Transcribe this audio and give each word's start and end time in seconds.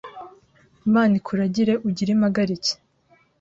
Imana 0.87 1.13
ikuragire; 1.19 1.73
ugire 1.87 2.11
impagarike; 2.15 2.73